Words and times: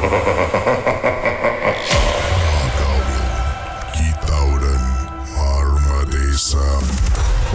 ha 0.00 0.08
ha 0.08 0.60
ha 0.64 0.75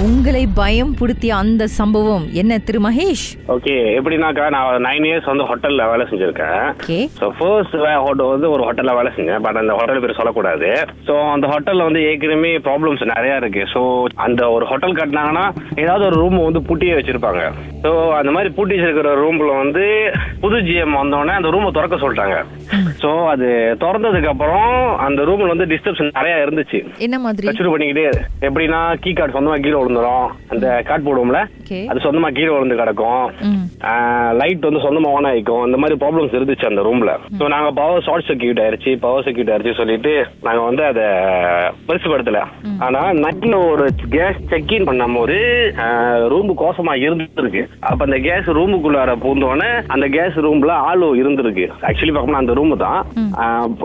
உங்களை 0.05 0.41
பயம் 0.59 0.91
புடுத்திய 0.99 1.31
அந்த 1.41 1.63
சம்பவம். 1.77 2.23
என்ன 2.41 2.53
திரு 2.67 2.79
மகேஷ்? 2.85 3.25
ஓகே 3.55 3.73
எப்படின்னாக்கா 3.97 4.45
நான் 4.55 4.85
நைன் 4.85 5.05
இயர்ஸ் 5.07 5.27
வந்து 5.31 5.45
ஹோட்டல்ல 5.49 5.85
வேலை 5.91 6.05
செஞ்சிருக்கேன். 6.11 6.63
ஓகே 6.73 6.97
ஸோ 7.19 7.27
ஃபர்ஸ்ட் 7.39 7.75
ஹோட்டல் 8.05 8.31
வந்து 8.33 8.47
ஒரு 8.53 8.63
ஹோட்டல்ல 8.67 8.93
வேலை 8.99 9.09
செஞ்சேன். 9.17 9.43
பட் 9.45 9.59
அந்த 9.61 9.73
ஹோட்டல் 9.79 10.01
பேர் 10.03 10.17
சொல்லக்கூடாது. 10.19 10.69
ஸோ 11.07 11.15
அந்த 11.33 11.47
ஹோட்டல்ல 11.51 11.87
வந்து 11.89 12.01
ஏற்கனவே 12.11 12.53
ப்ராப்ளம்ஸ் 12.67 13.03
நிறைய 13.13 13.35
இருக்கு. 13.41 13.65
ஸோ 13.73 13.81
அந்த 14.27 14.41
ஒரு 14.55 14.67
ஹோட்டல் 14.71 14.97
கட்டினாங்கன்னா 15.01 15.45
ஏதாவது 15.83 16.05
ஒரு 16.09 16.17
ரூம் 16.23 16.39
வந்து 16.47 16.63
பூட்டியே 16.69 16.95
வச்சிருப்பாங்க. 16.99 17.43
ஸோ 17.83 17.91
அந்த 18.21 18.33
மாதிரி 18.37 18.51
பூட்டி 18.57 18.75
வச்சிருக்கிற 18.77 19.13
ரூம்ல 19.23 19.51
வந்து 19.63 19.85
புது 20.45 20.59
ஜிஎம் 20.69 20.99
வந்தோடனே 21.01 21.35
அந்த 21.39 21.51
ரூமை 21.57 21.71
திறக்க 21.77 22.01
சொல்லிட்டாங்க. 22.05 22.37
ஸோ 23.03 23.11
அது 23.33 23.47
திறந்ததுக்கு 23.83 24.31
அப்புறம் 24.31 24.73
அந்த 25.05 25.21
ரூம்ல 25.27 25.51
வந்து 25.53 25.67
டிஸ்டர்ப்ஷன் 25.71 26.11
நிறைய 26.17 26.33
இருந்துச்சு. 26.45 26.79
என்ன 27.05 27.17
மாதிரி? 27.25 27.47
கச்சூரி 27.47 27.71
பண்ணிக்கிட்டே 27.73 28.05
எப்படின்னா 28.47 28.81
கீ 29.03 29.11
கார்டு 29.19 29.35
சொந்தமா 29.37 29.57
கீழே 29.63 29.77
விழுந்துரும். 29.79 30.27
அந்த 30.53 30.67
கார்டு 30.89 31.05
போடுவோம்ல. 31.07 31.41
அது 31.91 32.05
சொந்தமா 32.05 32.29
கீழே 32.37 32.51
விழுந்து 32.53 32.79
கிடக்கும். 32.81 33.25
லைட் 34.39 34.67
வந்து 34.67 34.83
சொந்தமா 34.85 35.11
ஆன் 35.17 35.29
ஆயிக்கும். 35.31 35.63
இந்த 35.67 35.77
மாதிரி 35.81 35.99
ப்ராப்ளம்ஸ் 36.03 36.35
இருந்துச்சு 36.37 36.69
அந்த 36.69 36.83
ரூம்ல 36.87 37.13
ஸோ 37.39 37.47
நாங்க 37.53 37.69
பவர் 37.79 38.05
ஷார்ட் 38.07 38.27
சர்க்கியூட் 38.29 38.61
ஆயிருச்சு. 38.63 38.93
பவர் 39.05 39.25
சர்க்கியூட் 39.27 39.51
ஆயிருச்சு 39.53 39.79
சொல்லிட்டு 39.81 40.13
நாங்க 40.47 40.61
வந்து 40.69 40.83
அதை 40.91 41.05
பெருசுபடுத்தல. 41.87 42.41
ஆனா 42.87 43.01
நைட்ல 43.23 43.55
ஒரு 43.71 43.87
கேஸ் 44.17 44.39
செக் 44.53 44.73
இன் 44.77 44.87
பண்ணும்போது 44.89 45.39
ரூம் 46.33 46.51
கோசமா 46.63 46.95
இருந்திருக்கு. 47.05 47.63
அப்ப 47.89 48.01
அந்த 48.07 48.19
கேஸ் 48.27 48.47
ரூமுக்குள்ளார 48.59 49.15
பூந்தோடனே 49.25 49.71
அந்த 49.95 50.05
கேஸ் 50.17 50.37
ரூம்ல 50.47 50.73
ஆளு 50.89 51.09
இருந்திருக்கு. 51.21 51.67
ஆக்சுவலி 51.89 52.15
பார்க்கணும் 52.15 52.41
அந்த 52.43 52.53
ரூம் 52.59 52.75
தான். 52.85 52.90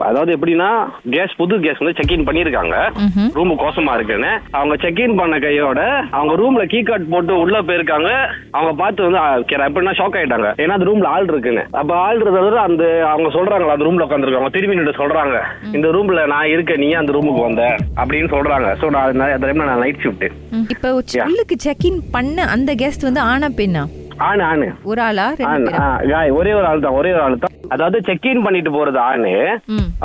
அதாவது 0.08 0.30
எப்படின்னா 0.36 0.70
கேஸ் 1.14 1.36
புது 1.40 1.60
கேஸ் 1.64 1.80
வந்து 1.82 1.96
செக் 1.98 2.14
இன் 2.16 2.26
பண்ணிருக்காங்க 2.28 2.76
ரூம் 3.36 3.52
கோசமா 3.62 3.94
இருக்குன்னு. 3.98 4.32
அவங்க 4.58 4.76
செக் 4.84 5.02
இன் 5.04 5.18
பண்ண 5.20 5.38
கையோட 5.46 5.80
அவங்க 6.18 6.34
ரூம்ல 6.42 6.64
கீ 6.72 6.80
கார்டு 6.88 7.10
போட்டு 7.14 7.34
உள்ள 7.44 7.56
போயிருக்காங்க. 7.68 8.10
அவங்க 8.56 8.72
பார்த்து 8.82 9.06
வந்து 9.06 9.20
எப்படின்னா 9.68 9.94
ஷாக் 10.00 10.18
ஆயிட்டாங்க. 10.20 10.50
ஏன்னா 10.62 10.76
அந்த 10.76 10.88
ரூம்ல 10.90 11.10
ஆள் 11.14 11.28
இருக்குன்னு. 11.32 11.64
அப்ப 11.80 11.92
ஆள் 12.06 12.20
இருக்கிறது 12.22 12.58
அந்த 12.66 12.84
அவங்க 13.12 13.28
சொல்றாங்களா 13.38 13.74
அந்த 13.76 13.86
ரூம்ல 13.88 14.06
உட்காந்துருக்காங்க 14.06 14.52
திரும்பி 14.56 14.78
நின்று 14.78 15.00
சொல்றாங்க. 15.02 15.36
இந்த 15.76 15.88
ரூம்ல 15.96 16.26
நான் 16.34 16.52
இருக்கேன் 16.54 16.82
நீ 16.84 16.90
அந்த 17.02 17.12
ரூமுக்கு 17.18 17.46
வந்த? 17.48 17.64
அப்படின்னு 18.00 18.30
சொல்றாங்க. 18.36 18.70
சோ 18.82 18.88
நான் 18.94 19.82
நைட் 19.84 20.02
ஷிஃப்ட். 20.06 20.26
இப்ப 20.74 20.94
உள்ளுக்கு 21.28 21.58
செக் 21.68 21.86
இன் 21.90 22.02
பண்ண 22.16 22.48
அந்த 22.56 22.72
கெஸ்ட் 22.82 23.08
வந்து 23.08 23.22
ஆனா 23.32 23.48
பெண்ணா? 23.60 23.84
ஆணு 24.28 24.42
ஆணு. 24.42 24.66
ஒரு 24.90 25.00
ஆளா? 25.02 25.24
ஒரே 26.38 26.52
ஒரு 26.58 26.66
ஆள் 26.66 26.84
தான் 26.84 26.96
ஒரே 26.98 27.10
ஒரு 27.12 27.22
ஆள் 27.22 27.38
தான். 27.38 27.54
அதாவது 27.68 27.98
செக் 28.08 28.26
இன் 28.26 28.42
பண்ணிட்டு 28.42 28.70
போறது 28.70 28.98
ஆணு. 29.10 29.32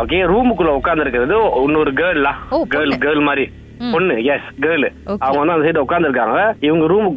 ஓகே 0.01 0.19
ரூமுக்குள்ள 0.31 0.71
உட்கார்ந்து 0.79 1.05
இருக்கிறது 1.05 1.35
இன்னொரு 1.63 1.91
கேர்லா 2.01 2.33
கேர்ள் 2.51 2.67
பொண்ணு. 2.75 3.01
கேர்ள் 3.05 3.27
மாதிரி. 3.29 3.45
பொண்ணு 3.93 4.15
எஸ் 4.33 4.49
கேர்ள். 4.65 4.87
அவங்க 5.25 5.39
வந்து 5.41 5.55
அந்த 5.55 5.65
சைடு 5.67 5.83
உட்காந்துருக்காங்க 5.85 6.39
இவங்க 6.67 6.85
ரூம் 6.93 7.07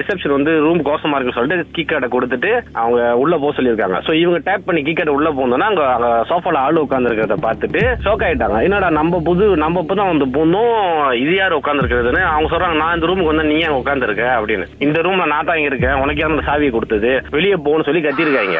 ரிசப்ஷன் 0.00 0.36
வந்து 0.36 0.52
ரூம் 0.66 0.80
கோசமா 0.88 1.16
இருக்குன்னு 1.16 1.38
சொல்லிட்டு 1.38 1.74
கீ 1.76 1.84
கார்டை 1.84 2.08
கொடுத்துட்டு 2.14 2.50
அவங்க 2.82 3.00
உள்ள 3.22 3.34
போக 3.42 3.52
சொல்லியிருக்காங்க. 3.58 3.98
சோ 4.06 4.14
இவங்க 4.22 4.40
டேப் 4.48 4.66
பண்ணி 4.68 4.82
கீ 4.88 4.94
கார்டு 4.98 5.16
உள்ள 5.18 5.30
போனோம்னா 5.38 5.68
அங்க 5.72 5.84
சோஃபால 6.30 6.62
ஆள் 6.66 6.82
உட்காந்துருக்கிறத 6.84 7.38
பார்த்துட்டு 7.46 7.82
ஷோக் 8.06 8.26
ஆயிட்டாங்க. 8.28 8.58
என்னடா 8.68 8.90
நம்ம 9.00 9.20
புது 9.28 9.46
நம்ம 9.64 9.84
இப்பதான் 9.84 10.12
வந்து 10.12 10.28
போனோம். 10.38 10.76
இது 11.22 11.34
யார் 11.38 11.58
உட்காந்துருக்கிறதுன்னு 11.60 12.22
அவங்க 12.32 12.50
சொல்றாங்க 12.54 12.78
நான் 12.82 12.96
இந்த 12.96 13.08
ரூமுக்கு 13.10 13.32
வந்து 13.32 13.48
நீ 13.50 13.56
ஏன் 13.66 13.78
உட்காந்துருக்க 13.80 14.26
அப்படின்னு. 14.38 14.66
இந்த 14.86 15.00
ரூம்ல 15.06 15.26
நான் 15.34 15.48
தான் 15.48 15.58
இங்க 15.60 15.72
இருக்கேன். 15.72 16.00
உனக்கு 16.04 16.26
அந்த 16.28 16.44
சாவியை 16.48 16.72
கொடுத்தது. 16.76 17.12
வெளியே 17.36 17.56
போகணும்னு 17.56 17.88
சொல்லி 17.88 18.04
கத்திருக்காங்க. 18.08 18.58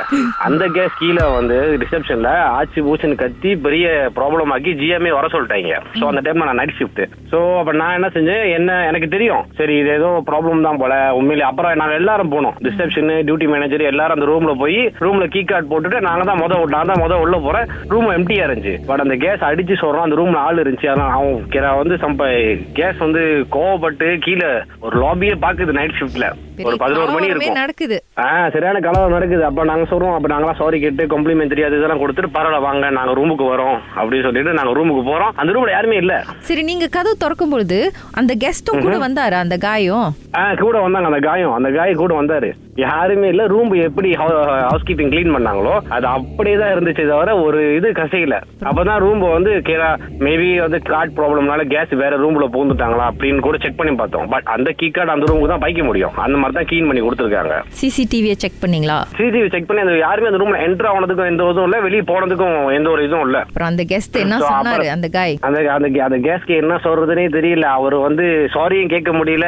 அந்த 0.49 0.65
கேஸ் 0.79 0.99
கீழே 1.03 1.27
வந்து 1.39 1.59
ரிசப்ஷன்ல 1.85 2.33
ஆச்சு 2.57 2.87
பூச்சுன்னு 2.89 3.21
கத்தி 3.25 3.53
பெரிய 3.67 3.87
ப்ராப்ளம் 4.19 4.55
ஆக்கி 4.57 4.73
ஜிஎம்ஏ 4.83 5.15
வர 5.19 5.29
சொல்லிட்டாங்க. 5.35 5.79
சோ 6.01 6.07
அந்த 6.11 6.23
டைம்ல 6.27 6.49
நான் 6.51 6.61
நைட் 6.63 6.77
ஷிஃப்ட் 6.81 7.03
சோ 7.33 7.42
அப்ப 7.59 7.73
நான் 7.73 7.93
என்ன 7.93 8.07
செஞ்சேன்? 8.07 8.55
என்ன 8.55 8.87
எனக்கு 8.87 9.09
தெரியும். 9.09 9.45
சரி 9.55 9.77
இது 9.77 9.89
ஏதோ 9.89 10.23
ப்ராப்ளம் 10.27 10.63
தான் 10.63 10.77
போல. 10.77 11.15
உண்மையிலே 11.15 11.49
அப்புறம் 11.49 11.73
நாங்க 11.75 11.95
எல்லாரும் 11.95 12.33
போனோம். 12.33 12.55
ரிசப்ஷன் 12.63 13.25
டியூட்டி 13.27 13.49
மேனேஜர் 13.49 13.81
எல்லாரும் 13.81 14.21
அந்த 14.21 14.33
ரூம்ல 14.33 14.59
போய் 14.59 14.93
ரூம்ல 15.01 15.27
கீ 15.27 15.45
கார்டு 15.45 15.67
போட்டுட்டு 15.71 16.01
நாங்க 16.01 16.25
தான் 16.25 16.41
முத 16.41 16.69
நான் 16.69 16.87
தான் 16.87 17.01
முத 17.01 17.13
உள்ள 17.13 17.39
போறேன். 17.39 17.67
ரூம் 17.89 18.11
எம்டியா 18.11 18.47
இருந்துச்சு. 18.47 18.77
பட் 18.87 19.01
அந்த 19.01 19.15
கேஸ் 19.15 19.41
அடிச்சு 19.41 19.85
சொல்றோம் 19.85 20.01
அந்த 20.01 20.17
ரூம்ல 20.17 20.35
ஆள் 20.35 20.57
இருந்துச்சு. 20.57 20.87
அதான் 20.87 21.11
அவன் 21.11 21.47
கே- 21.51 21.77
வந்து 21.77 21.95
சம்ப 21.95 22.57
கேஸ் 22.73 22.97
வந்து 22.99 23.47
கோவப்பட்டு 23.53 24.19
கீழே 24.19 24.47
ஒரு 24.81 25.01
லாபியே 25.01 25.35
பாக்குது 25.43 25.73
நைட் 25.73 25.95
ஷிஃப்ட்ல 26.01 26.33
ஒரு 26.65 26.77
பதினோரு 26.77 27.11
மணி 27.11 27.27
இருக்கும். 27.27 27.53
நடக்குது. 27.53 28.05
ஆ 28.19 28.49
சரியான 28.49 28.81
கலவரம் 28.81 29.11
நடக்குது. 29.11 29.45
அப்ப 29.45 29.65
நாங்க 29.65 29.97
சொல்றோம். 29.97 30.15
அப்ப 30.15 30.29
நாங்களாம் 30.35 30.57
சாரி 30.57 30.81
கேட்டு 30.81 31.07
கம்ப்ளிமெண்ட் 31.07 31.65
அது 31.65 31.77
இதெல்லாம் 31.77 32.03
கொடுத்துட்டு 32.03 32.35
பரவாயில்ல 32.35 32.61
வாங்க 32.61 32.91
நாங்க 32.91 33.13
ரூமுக்கு 33.13 33.47
வரோம் 33.55 33.79
அப்படின்னு 33.97 34.23
சொல்லிட்டு 34.23 34.53
நாங்க 34.53 34.73
ரூமுக்கு 34.81 35.05
போறோம். 35.11 35.33
அந்த 35.35 35.53
ரூம்ல 35.53 35.71
யாருமே 35.71 35.97
இல்ல. 35.97 36.25
சரி 36.39 36.63
நீங்க 36.63 36.89
கதவு 36.89 37.17
திறக்கும் 37.17 37.51
பொழுது 37.51 37.93
அந்த 38.13 38.35
கெஸ்டும் 38.35 38.83
கூட 38.83 38.97
வந்தாரு 39.09 39.33
அந்த 39.33 39.57
காயம் 39.57 40.15
ஆ 40.41 40.43
கூட 40.61 40.77
வந்தாங்க 40.83 41.09
அந்த 41.11 41.21
காயம் 41.27 41.55
அந்த 41.57 41.69
காய் 41.77 41.95
கூட 42.03 42.13
வந்தாரு. 42.19 42.49
யாருமே 42.83 43.27
இல்ல. 43.33 43.43
ரூம் 43.53 43.73
எப்படி 43.87 44.11
ஹவுஸ் 44.21 44.85
கீப்பிங் 44.89 45.11
க்ளீன் 45.13 45.35
பண்ணாங்களோ 45.35 45.73
அது 45.97 46.07
அப்படியே 46.13 46.57
தான் 46.61 46.73
இருந்துச்சு 46.75 47.05
தவிர 47.11 47.33
ஒரு 47.47 47.59
இது 47.79 47.89
கசையில. 47.99 48.37
அப்பதான் 48.69 49.01
ரூம் 49.05 49.23
வந்து 49.35 49.53
கேரா 49.69 49.91
மேபி 50.27 50.47
வந்து 50.65 50.79
கார்டு 50.91 51.13
ப்ராப்ளம்னால 51.19 51.65
கேஸ் 51.73 51.93
வேற 52.03 52.13
ரூம்ல 52.23 52.47
பூந்துட்டாங்களா 52.55 53.09
அப்படின்னு 53.11 53.45
கூட 53.47 53.59
செக் 53.65 53.79
பண்ணி 53.81 53.93
பார்த்தோம். 54.01 54.29
பட் 54.35 54.49
அந்த 54.55 54.71
கீ 54.81 54.89
கார்டு 54.97 55.15
அந்த 55.17 55.29
ரூமுக்கு 55.31 55.53
தான் 55.53 55.65
பைக்க 55.67 55.83
முடியும். 55.89 56.15
அந்த 56.27 56.39
மாதிரி 56.43 56.57
தான் 56.59 56.69
க்ளீன் 56.71 56.89
பண்ணி 56.91 57.03
கொடுத்துருக்காங்க. 57.07 57.57
சிசிடிவியை 57.81 58.37
செக் 58.45 58.59
பண்ணீங்களா? 58.65 58.99
சிசிடிவி 59.13 59.51
செக் 59.57 59.69
பண்ணி 59.71 59.85
அந்த 59.85 59.97
யாருமே 60.07 60.31
அந்த 60.33 60.41
ரூம்ல 60.45 60.63
என்டர் 60.69 60.91
ஆனதுக்கும் 60.95 61.31
எந்த 61.33 61.51
இதுவும் 61.51 61.69
இல்ல 61.71 61.81
வெளியே 61.89 62.05
போனதுக்கும் 62.13 62.57
எந்த 62.79 62.91
ஒரு 62.95 63.05
இதுவும் 63.09 63.27
இல்ல. 63.29 63.39
அப்புறம் 63.51 63.71
அந்த 63.73 63.87
கெஸ்ட் 63.93 64.19
என்ன 64.25 64.41
சொன்னாரு 64.49 64.89
அந்த 64.97 65.11
காய் 65.19 65.37
அந்த 65.51 65.61
அந்த 65.77 65.91
அந்த 66.09 66.21
கேஸ்க்கு 66.29 66.61
என்ன 66.63 66.81
சொல்றதுனே 66.89 67.27
தெரியல. 67.39 67.69
அவர் 67.79 67.99
வந்து 68.09 68.27
சாரியும் 68.57 68.93
கேட்க 68.97 69.13
முடியல. 69.21 69.47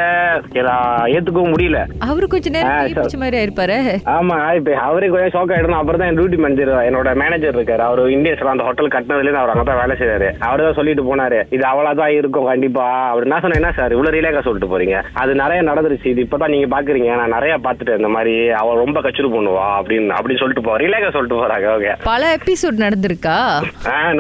ஏத்துக்கவும் 1.17 1.53
முடியல. 1.55 1.81
அவரு 2.09 2.27
கொஞ்ச 2.35 2.51
நேரம். 2.57 2.73
பிடிச்ச 2.99 3.19
மாதிரி 3.23 3.39
ஆயிருப்பாரு. 3.41 3.79
ஆமா 4.17 4.37
இப்ப 4.59 4.77
அவரே 4.89 5.09
கொஞ்சம் 5.13 5.35
ஷாக் 5.37 5.55
ஆயிடணும் 5.57 5.81
அப்புறம் 5.81 6.03
தான் 6.03 6.19
டியூட்டி 6.19 6.39
மேனேஜர் 6.45 6.73
என்னோட 6.89 7.11
மேனேஜர் 7.23 7.57
இருக்காரு. 7.59 7.83
அவர் 7.89 8.03
இந்தியஸ்ல 8.17 8.53
அந்த 8.55 8.67
ஹோட்டல் 8.69 8.93
கட்டினதுல 8.95 9.43
அவர் 9.43 9.53
அங்கதான் 9.55 9.81
வேலை 9.83 9.97
செய்யறாரு 10.01 10.29
அவர் 10.49 10.65
தான் 10.67 10.79
சொல்லிட்டு 10.81 11.09
போனாரு 11.11 11.41
இது 11.57 11.65
அவ்வளவுதான் 11.73 12.15
இருக்கும் 12.19 12.51
கண்டிப்பா. 12.53 12.87
அவர் 13.13 13.31
நான் 13.33 13.43
சொன்னேன் 13.45 13.61
என்ன 13.63 13.73
சார் 13.79 13.95
இவ்வளவு 13.97 14.17
ரிலேக்கா 14.17 14.43
சொல்லிட்டு 14.47 14.73
போறீங்க? 14.73 14.97
அது 15.23 15.33
நிறைய 15.43 15.61
நடந்துருச்சு. 15.71 16.13
இது 16.13 16.27
இப்பதான் 16.27 16.55
நீங்க 16.55 16.69
பாக்குறீங்க. 16.77 17.11
நான் 17.21 17.35
நிறைய 17.37 17.55
பாத்துட்டேன் 17.67 18.01
இந்த 18.01 18.11
மாதிரி. 18.17 18.35
அவ 18.61 18.75
ரொம்ப 18.83 19.01
கச்சுரு 19.07 19.29
பண்ணுவா 19.35 19.67
அப்படின்னு 19.79 20.15
அப்படின்னு 20.17 20.41
சொல்லிட்டு 20.43 20.67
போ 20.67 20.77
ரிலேக்கா 20.85 21.11
சொல்லிட்டு 21.17 21.41
போறாங்க 21.41 21.69
ஓகே 21.77 21.93
பல 22.11 22.23
எபிசோட் 22.39 22.83
நடந்திருக்கா? 22.85 23.37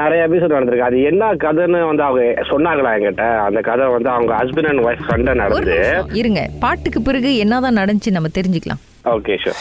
நிறைய 0.02 0.20
எபிசோட் 0.28 0.56
நடந்திருக்கு. 0.56 0.88
அது 0.90 0.98
என்ன 1.10 1.32
கதைன்னு 1.44 1.80
வந்து 1.90 2.06
அவங்க 2.08 2.22
சொன்னாங்களா 2.50 2.92
என்கிட்ட? 2.96 3.26
அந்த 3.46 3.60
கதை 3.70 3.86
வந்து 3.96 4.10
அவங்க 4.16 4.32
ஹஸ்பண்ட் 4.40 4.70
அண்ட் 4.72 4.84
ஒய்ஃப் 4.86 5.08
சண்டை 5.10 5.34
நடந்து 5.42 5.76
இருங்க. 6.22 6.40
பாட்டுக்கு 6.60 7.02
பிறகு 7.02 7.36
என்னதான் 7.36 7.76
நடந்துச்சு 7.76 8.10
நம்ம 8.10 8.28
தெரிஞ்சுக்கலாம். 8.34 8.82
ஓகே 9.04 9.36
ஷூர் 9.44 9.60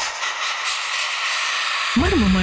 மர்மமான 2.01 2.42